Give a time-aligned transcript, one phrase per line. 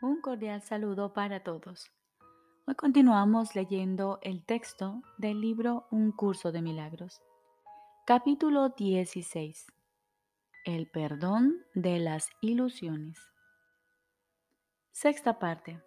[0.00, 1.90] Un cordial saludo para todos.
[2.68, 7.20] Hoy continuamos leyendo el texto del libro Un curso de milagros.
[8.06, 9.66] Capítulo 16.
[10.64, 13.18] El perdón de las ilusiones.
[14.92, 15.82] Sexta parte.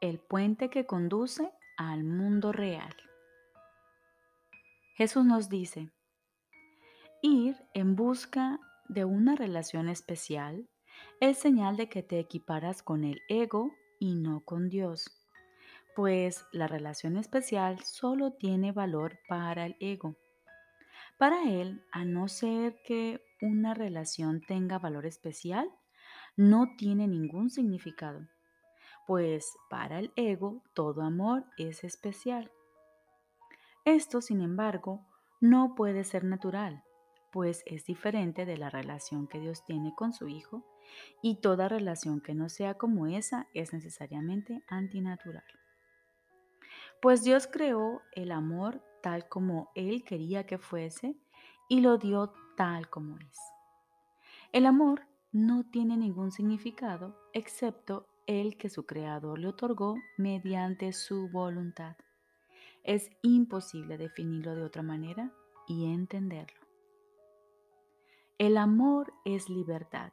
[0.00, 2.96] El puente que conduce al mundo real.
[4.96, 5.92] Jesús nos dice,
[7.22, 10.68] ir en busca de una relación especial
[11.20, 15.10] es señal de que te equiparas con el ego y no con Dios,
[15.96, 20.16] pues la relación especial solo tiene valor para el ego.
[21.18, 25.68] Para él, a no ser que una relación tenga valor especial,
[26.36, 28.20] no tiene ningún significado,
[29.08, 32.52] pues para el ego todo amor es especial.
[33.84, 35.04] Esto, sin embargo,
[35.40, 36.84] no puede ser natural,
[37.32, 40.64] pues es diferente de la relación que Dios tiene con su Hijo
[41.22, 45.44] y toda relación que no sea como esa es necesariamente antinatural.
[47.00, 51.16] Pues Dios creó el amor tal como Él quería que fuese
[51.68, 53.38] y lo dio tal como es.
[54.52, 61.28] El amor no tiene ningún significado excepto el que su creador le otorgó mediante su
[61.28, 61.96] voluntad.
[62.82, 65.32] Es imposible definirlo de otra manera
[65.66, 66.60] y entenderlo.
[68.38, 70.12] El amor es libertad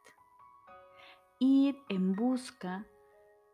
[1.45, 2.85] ir en busca,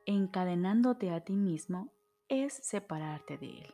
[0.06, 1.92] encadenándote a ti mismo,
[2.28, 3.74] es separarte de Él.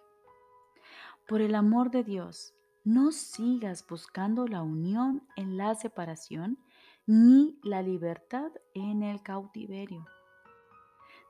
[1.28, 6.58] Por el amor de Dios, no sigas buscando la unión en la separación
[7.06, 10.06] ni la libertad en el cautiverio.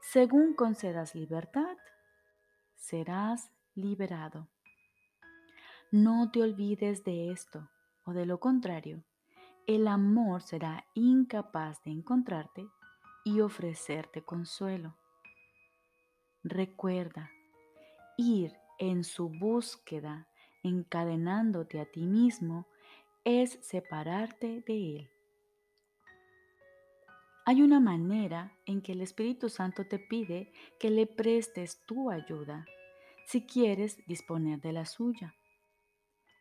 [0.01, 1.75] Según concedas libertad,
[2.75, 4.47] serás liberado.
[5.91, 7.69] No te olvides de esto,
[8.05, 9.03] o de lo contrario,
[9.67, 12.67] el amor será incapaz de encontrarte
[13.27, 14.95] y ofrecerte consuelo.
[16.43, 17.29] Recuerda,
[18.15, 20.29] ir en su búsqueda,
[20.63, 22.67] encadenándote a ti mismo,
[23.25, 25.09] es separarte de Él.
[27.45, 32.65] Hay una manera en que el Espíritu Santo te pide que le prestes tu ayuda
[33.25, 35.35] si quieres disponer de la suya.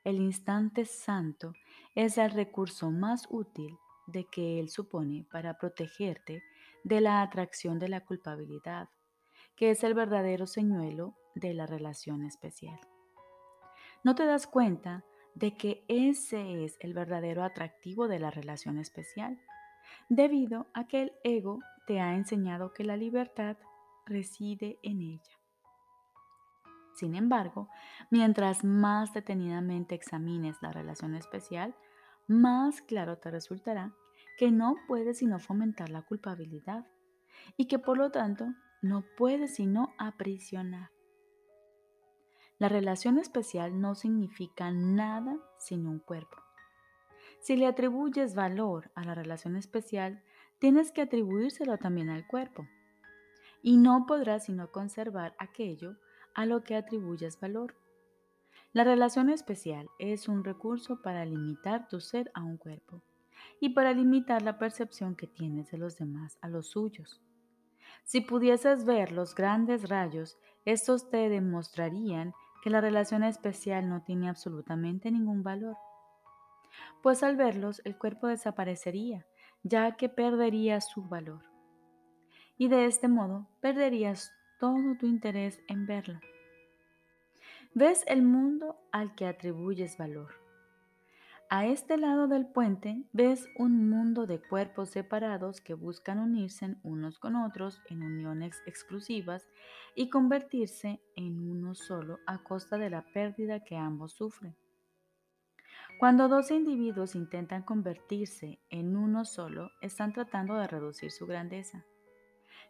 [0.05, 1.53] El instante santo
[1.97, 3.77] es el recurso más útil
[4.07, 6.45] de que Él supone para protegerte
[6.87, 8.89] de la atracción de la culpabilidad,
[9.57, 12.79] que es el verdadero señuelo de la relación especial.
[14.05, 15.05] ¿No te das cuenta
[15.35, 19.37] de que ese es el verdadero atractivo de la relación especial?
[20.09, 21.59] Debido a que el ego
[21.89, 23.57] te ha enseñado que la libertad
[24.07, 25.41] reside en ella.
[26.95, 27.69] Sin embargo,
[28.11, 31.75] mientras más detenidamente examines la relación especial,
[32.29, 33.93] más claro te resultará
[34.37, 36.87] que no puedes sino fomentar la culpabilidad
[37.57, 38.47] y que por lo tanto
[38.83, 40.91] no puedes sino aprisionar.
[42.59, 46.37] La relación especial no significa nada sin un cuerpo.
[47.41, 50.23] Si le atribuyes valor a la relación especial,
[50.59, 52.67] tienes que atribuírselo también al cuerpo.
[53.63, 55.97] Y no podrás sino conservar aquello
[56.35, 57.75] a lo que atribuyes valor.
[58.73, 63.03] La relación especial es un recurso para limitar tu ser a un cuerpo
[63.61, 67.21] y para limitar la percepción que tienes de los demás a los suyos.
[68.05, 74.29] Si pudieses ver los grandes rayos, estos te demostrarían que la relación especial no tiene
[74.29, 75.77] absolutamente ningún valor.
[77.03, 79.27] Pues al verlos el cuerpo desaparecería,
[79.63, 81.43] ya que perdería su valor.
[82.59, 86.21] Y de este modo perderías todo tu interés en verlo.
[87.75, 90.46] Ves el mundo al que atribuyes valor.
[91.49, 97.21] A este lado del puente ves un mundo de cuerpos separados que buscan unirse unos
[97.21, 99.47] con otros en uniones exclusivas
[99.95, 104.57] y convertirse en uno solo a costa de la pérdida que ambos sufren.
[106.01, 111.85] Cuando dos individuos intentan convertirse en uno solo, están tratando de reducir su grandeza.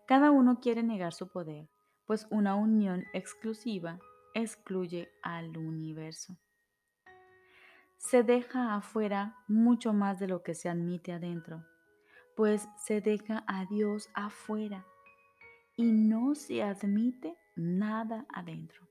[0.06, 1.70] Cada uno quiere negar su poder,
[2.04, 3.98] pues una unión exclusiva
[4.34, 6.36] excluye al universo.
[8.08, 11.64] Se deja afuera mucho más de lo que se admite adentro,
[12.36, 14.86] pues se deja a Dios afuera
[15.76, 18.86] y no se admite nada adentro.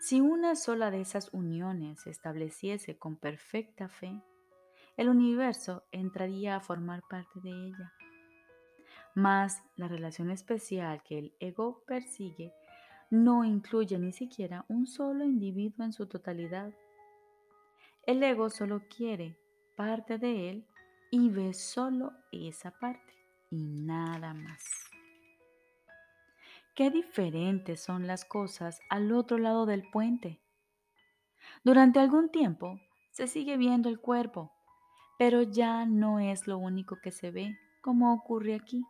[0.00, 4.22] Si una sola de esas uniones se estableciese con perfecta fe,
[4.96, 7.92] el universo entraría a formar parte de ella
[9.14, 12.52] mas la relación especial que el ego persigue
[13.10, 16.72] no incluye ni siquiera un solo individuo en su totalidad.
[18.04, 19.38] El ego solo quiere
[19.76, 20.66] parte de él
[21.12, 23.14] y ve solo esa parte
[23.48, 24.90] y nada más.
[26.74, 30.40] qué diferentes son las cosas al otro lado del puente.
[31.62, 32.80] Durante algún tiempo
[33.12, 34.50] se sigue viendo el cuerpo,
[35.16, 38.82] pero ya no es lo único que se ve, como ocurre aquí.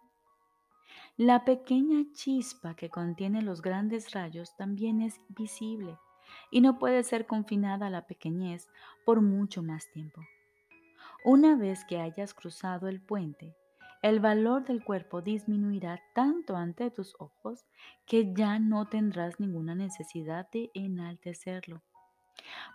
[1.18, 5.98] La pequeña chispa que contiene los grandes rayos también es visible
[6.50, 8.68] y no puede ser confinada a la pequeñez
[9.04, 10.22] por mucho más tiempo.
[11.24, 13.54] Una vez que hayas cruzado el puente,
[14.02, 17.64] el valor del cuerpo disminuirá tanto ante tus ojos
[18.04, 21.82] que ya no tendrás ninguna necesidad de enaltecerlo,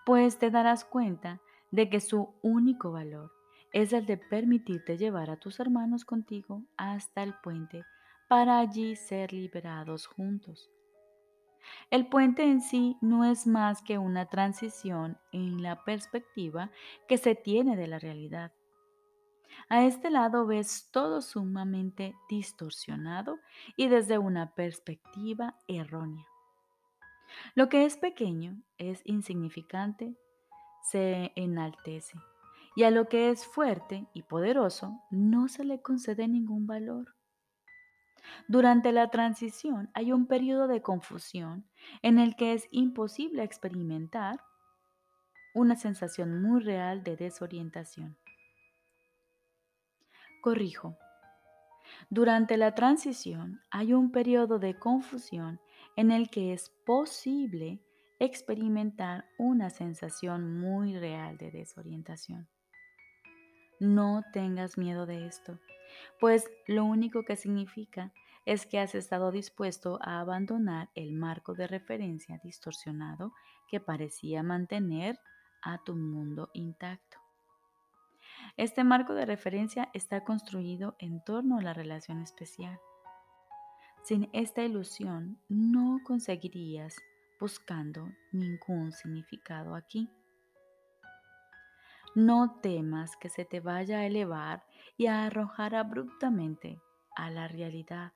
[0.06, 3.31] pues te darás cuenta de que su único valor
[3.74, 7.83] es el de permitirte llevar a tus hermanos contigo hasta el puente
[8.30, 10.69] para allí ser liberados juntos.
[11.89, 16.71] El puente en sí no es más que una transición en la perspectiva
[17.07, 18.51] que se tiene de la realidad.
[19.69, 23.39] A este lado ves todo sumamente distorsionado
[23.75, 26.25] y desde una perspectiva errónea.
[27.55, 30.15] Lo que es pequeño es insignificante,
[30.83, 32.17] se enaltece,
[32.75, 37.16] y a lo que es fuerte y poderoso no se le concede ningún valor.
[38.47, 41.67] Durante la transición hay un periodo de confusión
[42.01, 44.41] en el que es imposible experimentar
[45.53, 48.17] una sensación muy real de desorientación.
[50.41, 50.97] Corrijo.
[52.09, 55.59] Durante la transición hay un periodo de confusión
[55.95, 57.81] en el que es posible
[58.19, 62.47] experimentar una sensación muy real de desorientación.
[63.79, 65.59] No tengas miedo de esto
[66.19, 68.11] pues lo único que significa
[68.45, 73.33] es que has estado dispuesto a abandonar el marco de referencia distorsionado
[73.67, 75.19] que parecía mantener
[75.61, 77.17] a tu mundo intacto.
[78.55, 82.79] Este marco de referencia está construido en torno a la relación especial.
[84.03, 86.95] Sin esta ilusión no conseguirías
[87.39, 90.09] buscando ningún significado aquí.
[92.17, 94.65] No temas que se te vaya a elevar
[94.97, 96.81] y a arrojar abruptamente
[97.15, 98.11] a la realidad.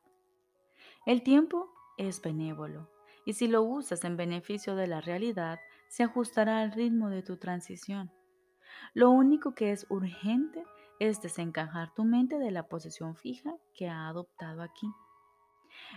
[1.06, 1.70] El tiempo
[2.00, 2.90] es benévolo
[3.28, 7.38] y si lo usas en beneficio de la realidad, se ajustará al ritmo de tu
[7.38, 8.12] transición.
[8.96, 10.66] Lo único que es urgente
[11.00, 14.92] es desencajar tu mente de la posición fija que ha adoptado aquí.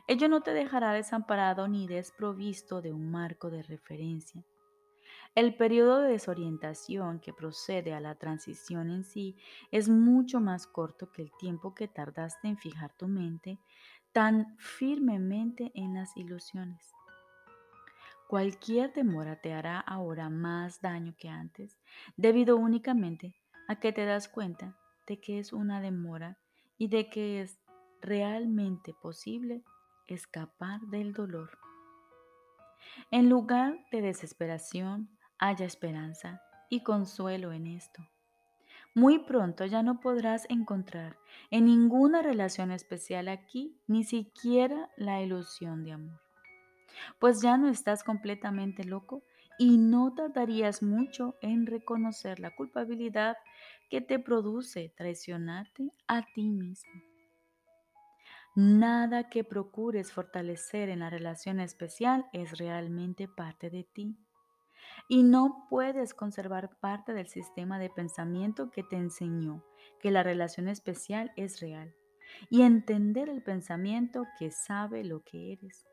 [0.09, 4.45] Ello no te dejará desamparado ni desprovisto de un marco de referencia.
[5.35, 9.37] El periodo de desorientación que procede a la transición en sí
[9.73, 13.59] es mucho más corto que el tiempo que tardaste en fijar tu mente
[14.13, 16.93] tan firmemente en las ilusiones.
[18.29, 21.81] Cualquier demora te hará ahora más daño que antes,
[22.17, 23.35] debido únicamente
[23.67, 24.77] a que te das cuenta
[25.07, 26.39] de que es una demora
[26.79, 27.59] y de que es
[28.01, 29.65] realmente posible
[30.07, 31.59] escapar del dolor.
[33.11, 38.07] En lugar de desesperación, haya esperanza y consuelo en esto.
[38.95, 41.17] Muy pronto ya no podrás encontrar
[41.51, 46.21] en ninguna relación especial aquí ni siquiera la ilusión de amor,
[47.19, 49.25] pues ya no estás completamente loco
[49.59, 53.37] y no tardarías mucho en reconocer la culpabilidad
[53.91, 56.93] que te produce traicionarte a ti mismo.
[58.55, 64.17] Nada que procures fortalecer en la relación especial es realmente parte de ti
[65.09, 69.65] y no puedes conservar parte del sistema de pensamiento que te enseñó
[70.01, 71.95] que la relación especial es real
[72.49, 75.87] y entender el pensamiento que sabe lo que eres.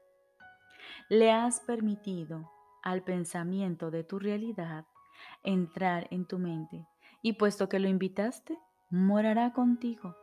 [1.09, 2.49] Le has permitido
[2.83, 4.85] al pensamiento de tu realidad
[5.43, 6.87] entrar en tu mente
[7.21, 8.57] y puesto que lo invitaste,
[8.89, 10.15] morará contigo.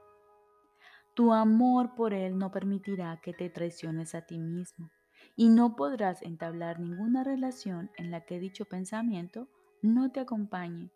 [1.14, 4.90] Tu amor por él no permitirá que te traiciones a ti mismo
[5.38, 9.46] y no podrás entablar ninguna relación en la que dicho pensamiento
[9.82, 10.90] no te acompañe,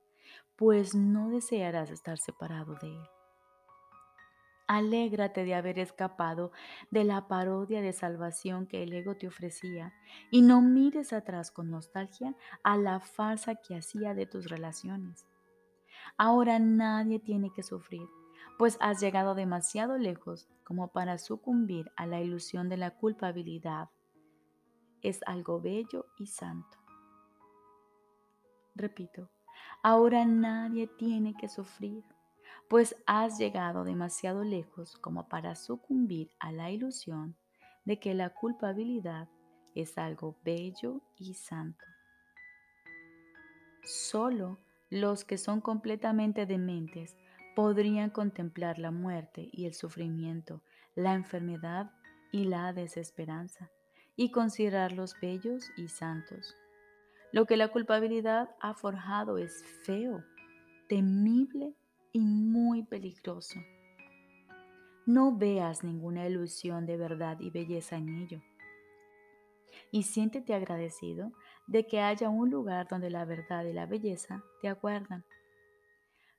[0.56, 3.08] pues no desearás estar separado de él.
[4.66, 6.50] Alégrate de haber escapado
[6.90, 9.94] de la parodia de salvación que el ego te ofrecía
[10.32, 12.34] y no mires atrás con nostalgia
[12.64, 15.24] a la farsa que hacía de tus relaciones.
[16.16, 18.08] Ahora nadie tiene que sufrir,
[18.58, 23.88] pues has llegado demasiado lejos como para sucumbir a la ilusión de la culpabilidad
[25.02, 26.78] es algo bello y santo.
[28.74, 29.28] Repito,
[29.82, 32.04] ahora nadie tiene que sufrir,
[32.68, 37.36] pues has llegado demasiado lejos como para sucumbir a la ilusión
[37.84, 39.28] de que la culpabilidad
[39.74, 41.84] es algo bello y santo.
[43.84, 44.58] Solo
[44.90, 47.16] los que son completamente dementes
[47.56, 50.62] podrían contemplar la muerte y el sufrimiento,
[50.94, 51.90] la enfermedad
[52.30, 53.70] y la desesperanza
[54.16, 56.56] y considerarlos bellos y santos.
[57.32, 60.22] Lo que la culpabilidad ha forjado es feo,
[60.88, 61.74] temible
[62.12, 63.58] y muy peligroso.
[65.06, 68.42] No veas ninguna ilusión de verdad y belleza en ello.
[69.90, 71.32] Y siéntete agradecido
[71.66, 75.24] de que haya un lugar donde la verdad y la belleza te aguardan.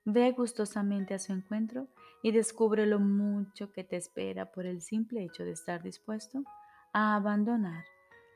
[0.04, 1.88] Ve gustosamente a su encuentro
[2.22, 6.44] y descubre lo mucho que te espera por el simple hecho de estar dispuesto
[6.94, 7.84] a abandonar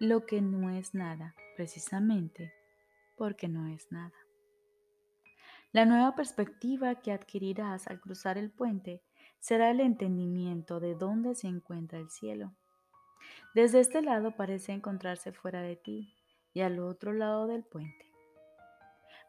[0.00, 2.52] lo que no es nada, precisamente
[3.16, 4.12] porque no es nada.
[5.70, 9.00] La nueva perspectiva que adquirirás al cruzar el puente
[9.38, 12.52] será el entendimiento de dónde se encuentra el cielo.
[13.54, 16.12] Desde este lado parece encontrarse fuera de ti
[16.52, 18.10] y al otro lado del puente.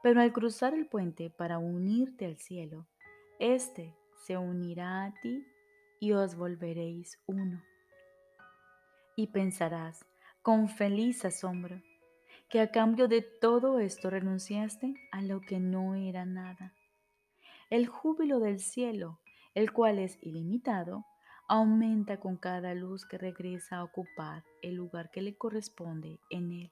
[0.01, 2.87] Pero al cruzar el puente para unirte al cielo,
[3.37, 3.95] éste
[4.25, 5.45] se unirá a ti
[5.99, 7.68] y os volveréis uno.
[9.19, 10.05] Y pensarás
[10.41, 11.81] con feliz asombro
[12.49, 16.73] que a cambio de todo esto renunciaste a lo que no era nada.
[17.69, 19.19] El júbilo del cielo,
[19.55, 21.03] el cual es ilimitado,
[21.49, 26.71] aumenta con cada luz que regresa a ocupar el lugar que le corresponde en él.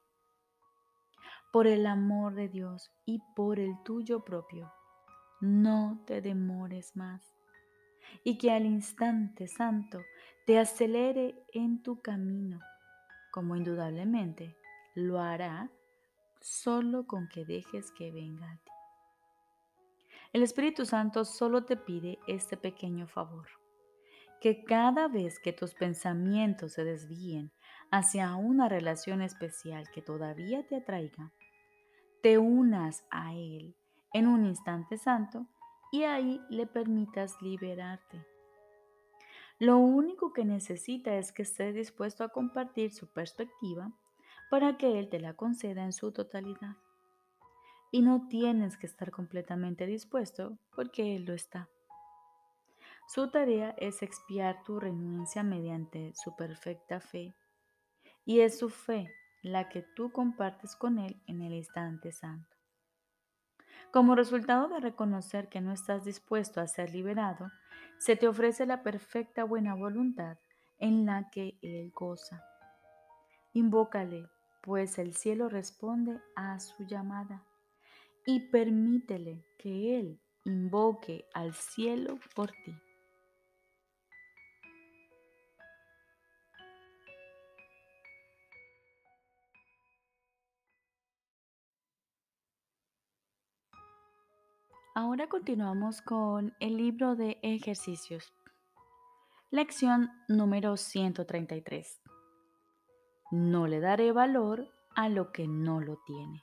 [1.51, 4.71] Por el amor de Dios y por el tuyo propio,
[5.41, 7.21] no te demores más
[8.23, 9.99] y que al instante santo
[10.47, 12.61] te acelere en tu camino,
[13.31, 14.55] como indudablemente
[14.95, 15.69] lo hará
[16.39, 18.71] solo con que dejes que venga a ti.
[20.31, 23.49] El Espíritu Santo solo te pide este pequeño favor,
[24.39, 27.51] que cada vez que tus pensamientos se desvíen
[27.91, 31.33] hacia una relación especial que todavía te atraiga,
[32.23, 33.75] te unas a Él
[34.13, 35.45] en un instante santo
[35.91, 38.36] y ahí le permitas liberarte.
[39.59, 43.91] Lo único que necesita es que estés dispuesto a compartir su perspectiva
[44.51, 46.75] para que Él te la conceda en su totalidad.
[47.91, 51.69] Y no tienes que estar completamente dispuesto porque Él lo está.
[53.07, 57.33] Su tarea es expiar tu renuncia mediante su perfecta fe.
[58.25, 59.09] Y es su fe
[59.41, 62.56] la que tú compartes con Él en el instante santo.
[63.91, 67.51] Como resultado de reconocer que no estás dispuesto a ser liberado,
[67.99, 70.37] se te ofrece la perfecta buena voluntad
[70.79, 72.43] en la que Él goza.
[73.53, 74.29] Invócale,
[74.61, 77.43] pues el cielo responde a su llamada,
[78.25, 82.75] y permítele que Él invoque al cielo por ti.
[94.99, 98.33] Ahora continuamos con el libro de ejercicios.
[99.51, 102.01] Lección número 133.
[103.29, 106.41] No le daré valor a lo que no lo tiene.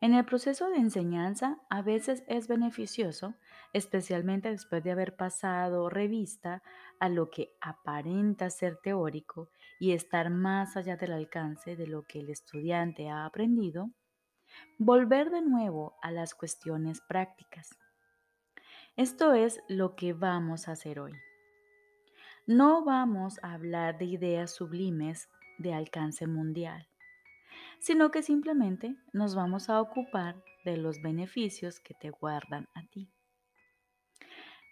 [0.00, 3.34] En el proceso de enseñanza a veces es beneficioso,
[3.72, 6.64] especialmente después de haber pasado revista
[6.98, 12.18] a lo que aparenta ser teórico y estar más allá del alcance de lo que
[12.18, 13.92] el estudiante ha aprendido,
[14.78, 17.70] volver de nuevo a las cuestiones prácticas.
[18.96, 21.14] Esto es lo que vamos a hacer hoy.
[22.46, 25.28] No vamos a hablar de ideas sublimes
[25.58, 26.88] de alcance mundial,
[27.78, 33.10] sino que simplemente nos vamos a ocupar de los beneficios que te guardan a ti.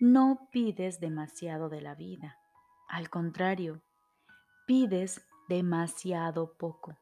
[0.00, 2.38] No pides demasiado de la vida,
[2.88, 3.82] al contrario,
[4.66, 6.96] pides demasiado poco.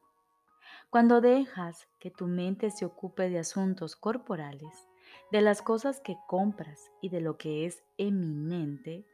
[0.89, 4.87] Cuando dejas que tu mente se ocupe de asuntos corporales,
[5.31, 9.05] de las cosas que compras y de lo que es eminente,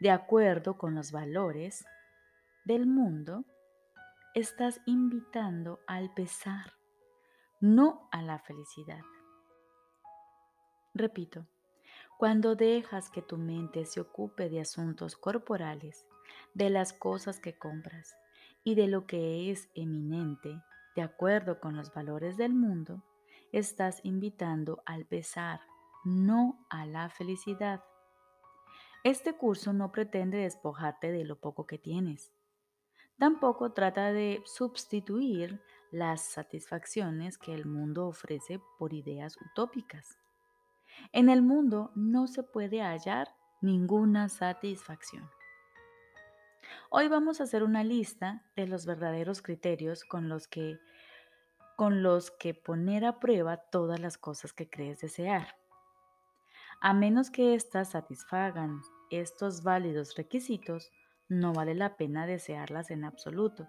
[0.00, 1.84] de acuerdo con los valores
[2.64, 3.44] del mundo,
[4.34, 6.74] estás invitando al pesar,
[7.60, 9.02] no a la felicidad.
[10.94, 11.46] Repito,
[12.18, 16.06] cuando dejas que tu mente se ocupe de asuntos corporales,
[16.54, 18.16] de las cosas que compras
[18.62, 20.62] y de lo que es eminente,
[20.96, 23.04] de acuerdo con los valores del mundo,
[23.52, 25.60] estás invitando al pesar,
[26.04, 27.84] no a la felicidad.
[29.04, 32.32] Este curso no pretende despojarte de lo poco que tienes.
[33.18, 35.62] Tampoco trata de sustituir
[35.92, 40.18] las satisfacciones que el mundo ofrece por ideas utópicas.
[41.12, 43.28] En el mundo no se puede hallar
[43.60, 45.28] ninguna satisfacción.
[46.90, 50.78] Hoy vamos a hacer una lista de los verdaderos criterios con los que
[51.76, 55.56] con los que poner a prueba todas las cosas que crees desear.
[56.80, 58.80] A menos que éstas satisfagan
[59.10, 60.90] estos válidos requisitos,
[61.28, 63.68] no vale la pena desearlas en absoluto,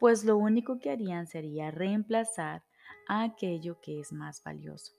[0.00, 2.64] pues lo único que harían sería reemplazar
[3.08, 4.94] a aquello que es más valioso.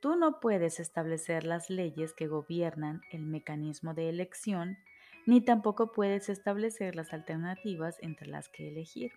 [0.00, 4.78] Tú no puedes establecer las leyes que gobiernan el mecanismo de elección,
[5.28, 9.12] ni tampoco puedes establecer las alternativas entre las que elegir.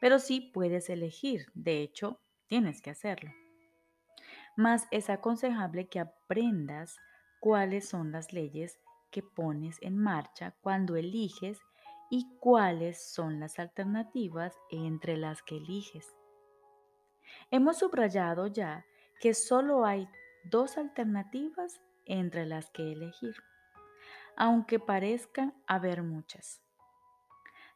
[0.00, 3.30] Pero sí puedes elegir, de hecho, tienes que hacerlo.
[4.56, 6.96] Más es aconsejable que aprendas
[7.40, 11.60] cuáles son las leyes que pones en marcha cuando eliges
[12.10, 16.06] y cuáles son las alternativas entre las que eliges.
[17.50, 18.86] Hemos subrayado ya
[19.20, 20.08] que solo hay
[20.44, 23.34] dos alternativas entre las que elegir,
[24.36, 26.62] aunque parezca haber muchas.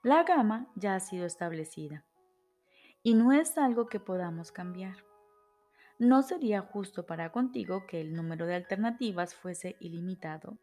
[0.02, 2.04] La gama ya ha sido establecida
[3.02, 4.96] y no es algo que podamos cambiar.
[5.98, 10.58] No sería justo para contigo que el número de alternativas fuese ilimitado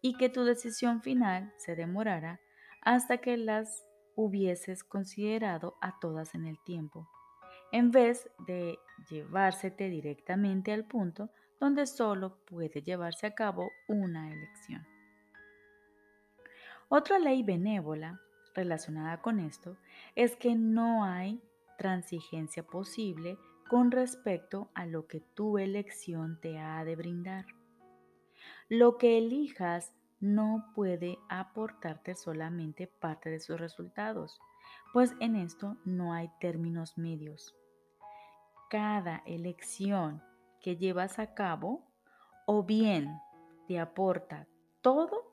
[0.00, 2.40] y que tu decisión final se demorara
[2.82, 3.84] hasta que las
[4.16, 7.08] hubieses considerado a todas en el tiempo,
[7.70, 8.78] en vez de
[9.10, 14.97] llevársete directamente al punto donde solo puede llevarse a cabo una elección.
[16.90, 18.20] Otra ley benévola
[18.54, 19.76] relacionada con esto
[20.14, 21.42] es que no hay
[21.76, 27.44] transigencia posible con respecto a lo que tu elección te ha de brindar.
[28.70, 34.40] Lo que elijas no puede aportarte solamente parte de sus resultados,
[34.94, 37.54] pues en esto no hay términos medios.
[38.70, 40.22] Cada elección
[40.62, 41.86] que llevas a cabo
[42.46, 43.20] o bien
[43.66, 44.48] te aporta
[44.80, 45.27] todo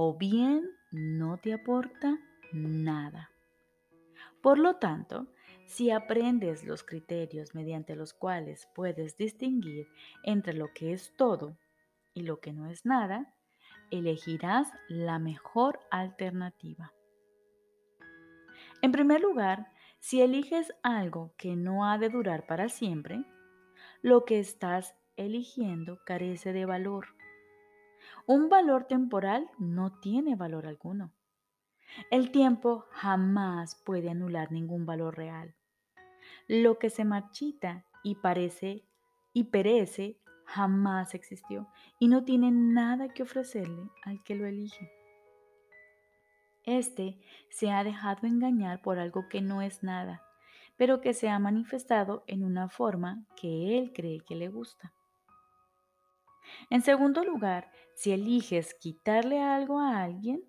[0.00, 2.20] o bien no te aporta
[2.52, 3.32] nada.
[4.40, 5.26] Por lo tanto,
[5.66, 9.88] si aprendes los criterios mediante los cuales puedes distinguir
[10.22, 11.58] entre lo que es todo
[12.14, 13.34] y lo que no es nada,
[13.90, 16.92] elegirás la mejor alternativa.
[18.80, 19.66] En primer lugar,
[19.98, 23.24] si eliges algo que no ha de durar para siempre,
[24.02, 27.17] lo que estás eligiendo carece de valor.
[28.28, 31.14] Un valor temporal no tiene valor alguno.
[32.10, 35.54] El tiempo jamás puede anular ningún valor real.
[36.46, 38.84] Lo que se marchita y parece
[39.32, 44.92] y perece jamás existió y no tiene nada que ofrecerle al que lo elige.
[46.64, 50.22] Este se ha dejado engañar por algo que no es nada,
[50.76, 54.92] pero que se ha manifestado en una forma que él cree que le gusta.
[56.70, 60.42] En segundo lugar, si eliges quitarle algo a alguien,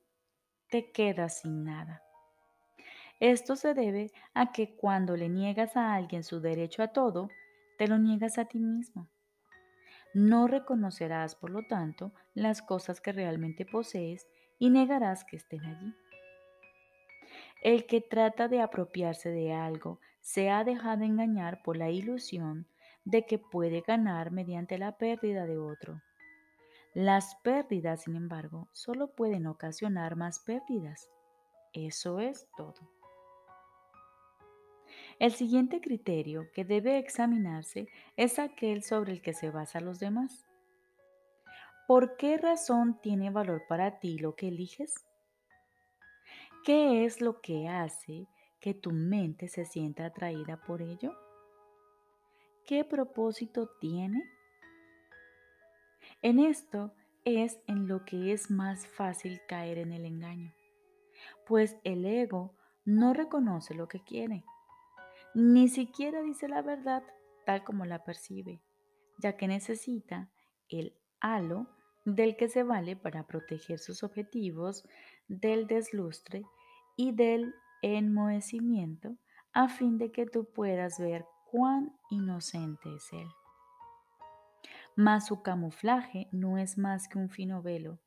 [0.69, 2.03] te quedas sin nada.
[3.19, 7.29] Esto se debe a que cuando le niegas a alguien su derecho a todo,
[7.77, 9.09] te lo niegas a ti mismo.
[10.13, 15.93] No reconocerás, por lo tanto, las cosas que realmente posees y negarás que estén allí.
[17.61, 22.67] El que trata de apropiarse de algo se ha dejado engañar por la ilusión
[23.09, 26.01] de que puede ganar mediante la pérdida de otro.
[26.93, 31.09] Las pérdidas, sin embargo, solo pueden ocasionar más pérdidas.
[31.73, 32.91] Eso es todo.
[35.17, 40.45] El siguiente criterio que debe examinarse es aquel sobre el que se basan los demás.
[41.87, 44.93] ¿Por qué razón tiene valor para ti lo que eliges?
[46.63, 48.27] ¿Qué es lo que hace
[48.59, 51.28] que tu mente se sienta atraída por ello?
[52.69, 54.21] ¿Qué propósito tiene?
[56.21, 56.93] En esto
[57.25, 60.53] es en lo que es más fácil caer en el engaño,
[61.47, 62.53] pues el ego
[62.85, 64.43] no reconoce lo que quiere
[65.33, 67.03] ni siquiera dice la verdad
[67.43, 68.61] tal como la percibe,
[69.17, 70.29] ya que necesita
[70.69, 71.67] el halo
[72.05, 74.87] del que se vale para proteger sus objetivos
[75.27, 76.43] del deslustre
[76.95, 79.15] y del enmohecimiento
[79.53, 83.27] a fin de que tú puedas ver cuán inocente es él.
[84.95, 87.99] Mas su camuflaje no es más que un fino velo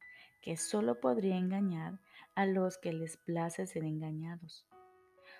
[0.43, 1.99] que solo podría engañar
[2.35, 4.67] a los que les place ser engañados.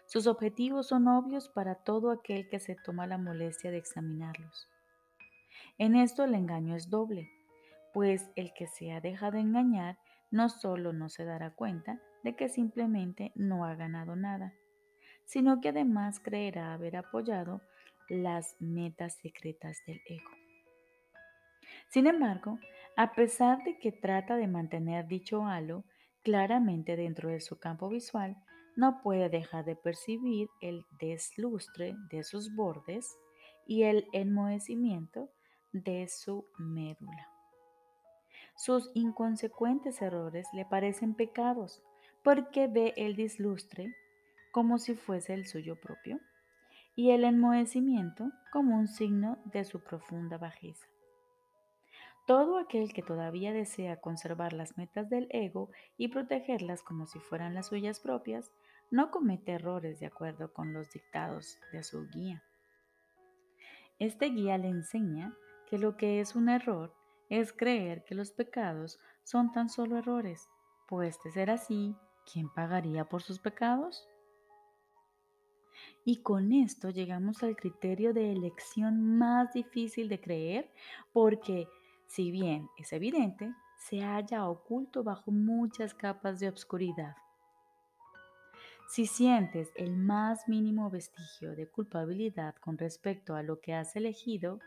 [0.07, 4.69] Sus objetivos son obvios para todo aquel que se toma la molestia de examinarlos.
[5.79, 7.31] En esto el engaño es doble,
[7.93, 9.99] pues el que se ha dejado engañar
[10.31, 14.55] no solo no se dará cuenta de que simplemente no ha ganado nada,
[15.25, 17.61] sino que además creerá haber apoyado
[18.13, 20.31] las metas secretas del ego.
[21.89, 22.59] Sin embargo,
[22.95, 25.85] a pesar de que trata de mantener dicho halo
[26.23, 28.37] claramente dentro de su campo visual,
[28.77, 33.17] no puede dejar de percibir el deslustre de sus bordes
[33.67, 35.31] y el enmohecimiento
[35.73, 37.29] de su médula.
[38.57, 41.83] sus inconsecuentes errores le parecen pecados
[42.23, 43.97] porque ve el dislustre
[44.53, 46.21] como si fuese el suyo propio
[46.95, 50.87] y el enmohecimiento como un signo de su profunda bajeza.
[52.27, 57.55] Todo aquel que todavía desea conservar las metas del ego y protegerlas como si fueran
[57.55, 58.53] las suyas propias,
[58.91, 62.43] no comete errores de acuerdo con los dictados de su guía.
[63.99, 65.35] Este guía le enseña
[65.67, 66.95] que lo que es un error
[67.29, 70.49] es creer que los pecados son tan solo errores,
[70.89, 71.97] pues de ser así,
[72.31, 74.07] ¿quién pagaría por sus pecados?
[76.05, 80.71] Y con esto llegamos al criterio de elección más difícil de creer
[81.13, 81.69] porque
[82.07, 87.17] si bien es evidente, se halla oculto bajo muchas capas de obscuridad.
[88.89, 94.61] Si sientes el más mínimo vestigio de culpabilidad con respecto a lo que has elegido,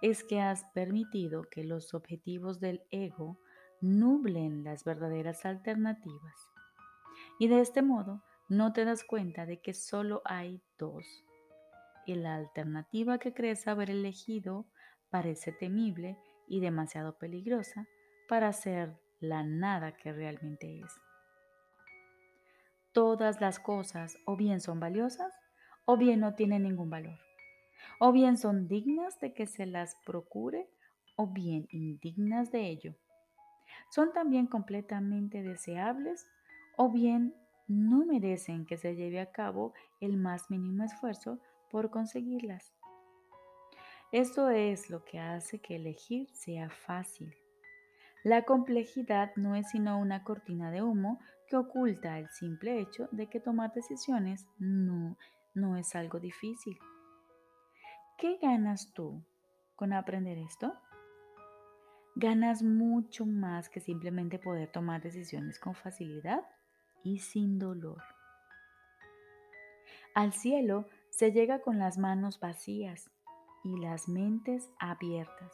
[0.00, 3.38] es que has permitido que los objetivos del ego
[3.80, 6.50] nublen las verdaderas alternativas.
[7.38, 11.06] Y de este modo no te das cuenta de que solo hay dos.
[12.06, 14.66] Y la alternativa que crees haber elegido
[15.10, 17.86] parece temible y demasiado peligrosa
[18.28, 20.92] para ser la nada que realmente es.
[22.92, 25.34] Todas las cosas o bien son valiosas
[25.84, 27.18] o bien no tienen ningún valor.
[28.00, 30.70] O bien son dignas de que se las procure
[31.16, 32.94] o bien indignas de ello.
[33.90, 36.26] Son también completamente deseables
[36.76, 37.34] o bien
[37.68, 41.38] no merecen que se lleve a cabo el más mínimo esfuerzo
[41.70, 42.74] por conseguirlas.
[44.10, 47.34] Esto es lo que hace que elegir sea fácil.
[48.24, 53.28] La complejidad no es sino una cortina de humo que oculta el simple hecho de
[53.28, 55.16] que tomar decisiones no,
[55.54, 56.78] no es algo difícil.
[58.16, 59.22] ¿Qué ganas tú
[59.76, 60.74] con aprender esto?
[62.16, 66.42] Ganas mucho más que simplemente poder tomar decisiones con facilidad
[67.02, 68.02] y sin dolor.
[70.14, 73.10] Al cielo se llega con las manos vacías
[73.64, 75.52] y las mentes abiertas,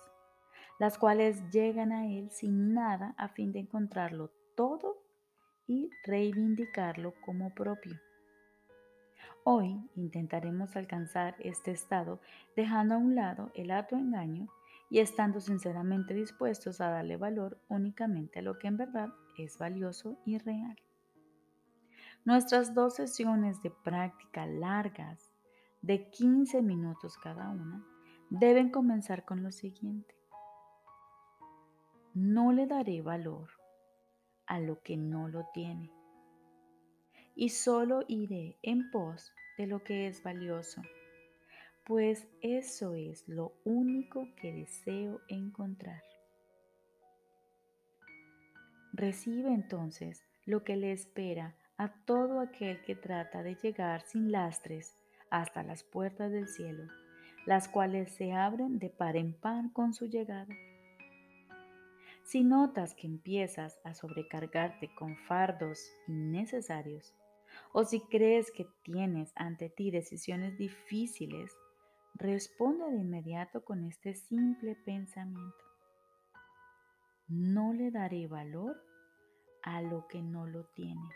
[0.79, 4.99] las cuales llegan a Él sin nada a fin de encontrarlo todo
[5.67, 7.99] y reivindicarlo como propio.
[9.45, 12.21] Hoy intentaremos alcanzar este estado
[12.57, 14.49] dejando a un lado el engaño
[14.89, 20.17] y estando sinceramente dispuestos a darle valor únicamente a lo que en verdad es valioso
[20.25, 20.84] y real.
[22.25, 25.31] Nuestras dos sesiones de práctica largas,
[25.83, 27.85] de 15 minutos cada una,
[28.31, 30.15] deben comenzar con lo siguiente.
[32.15, 33.51] No le daré valor
[34.47, 35.93] a lo que no lo tiene
[37.37, 40.83] y solo iré en pos de lo que es valioso,
[41.85, 46.03] pues eso es lo único que deseo encontrar.
[48.93, 54.97] Recibe entonces lo que le espera a todo aquel que trata de llegar sin lastres
[55.31, 56.85] hasta las puertas del cielo
[57.47, 60.55] las cuales se abren de par en par con su llegada.
[62.25, 67.15] Si notas que empiezas a sobrecargarte con fardos innecesarios,
[67.73, 71.53] o si crees que tienes ante ti decisiones difíciles,
[72.15, 75.65] responde de inmediato con este simple pensamiento.
[77.29, 78.81] No le daré valor
[79.63, 81.09] a lo que no lo tiene,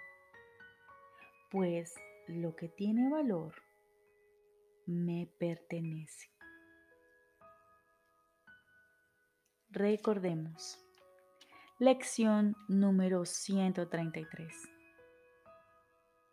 [1.51, 1.95] pues
[2.27, 3.55] lo que tiene valor
[4.87, 6.31] me pertenece.
[9.71, 10.79] Recordemos.
[11.79, 14.53] Lección número 133.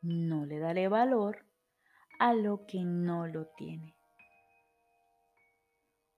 [0.02, 1.46] No le daré valor
[2.20, 3.96] a lo que no lo tiene.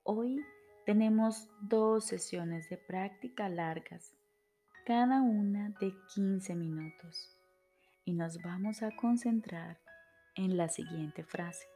[0.04, 0.46] Hoy
[0.86, 4.16] tenemos dos sesiones de práctica largas,
[4.86, 7.37] cada una de 15 minutos,
[8.08, 9.78] y nos vamos a concentrar
[10.36, 11.68] en la siguiente frase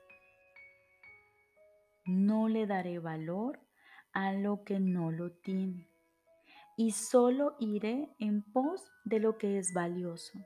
[2.05, 3.59] no le daré valor
[4.13, 5.87] a lo que no lo tiene
[6.75, 10.39] y solo iré en pos de lo que es valioso,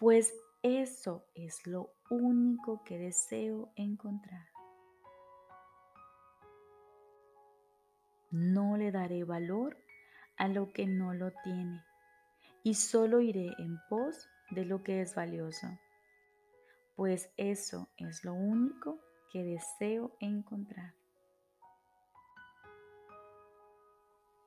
[0.00, 4.46] pues eso es lo único que deseo encontrar.
[8.30, 9.76] No le daré valor
[10.36, 11.84] a lo que no lo tiene
[12.62, 15.66] y solo iré en pos de lo que es valioso,
[16.94, 18.98] pues eso es lo único
[19.32, 20.94] que deseo encontrar.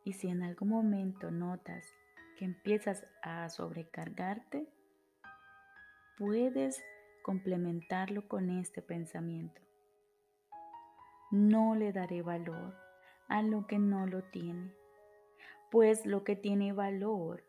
[0.04, 1.86] Y si en algún momento notas
[2.38, 4.68] que empiezas a sobrecargarte,
[6.18, 6.82] puedes
[7.22, 9.62] complementarlo con este pensamiento.
[11.32, 12.76] No le daré valor
[13.28, 14.74] a lo que no lo tiene,
[15.70, 17.44] pues lo que tiene valor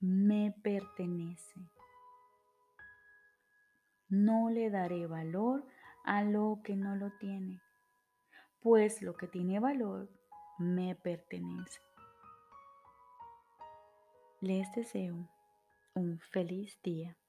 [0.00, 1.60] me pertenece.
[4.10, 5.64] No le daré valor
[6.04, 7.60] a lo que no lo tiene,
[8.60, 10.08] pues lo que tiene valor
[10.58, 11.80] me pertenece.
[14.40, 15.28] Les deseo
[15.94, 17.19] un feliz día.